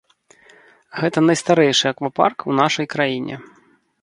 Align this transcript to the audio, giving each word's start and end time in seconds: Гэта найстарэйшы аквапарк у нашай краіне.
Гэта 1.01 1.23
найстарэйшы 1.27 1.85
аквапарк 1.93 2.37
у 2.53 2.57
нашай 2.63 2.85
краіне. 2.97 3.35